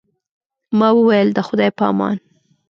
ما 0.79 0.89
وویل، 0.97 1.29
د 1.33 1.39
خدای 1.47 1.69
په 1.77 1.83
امان. 1.91 2.17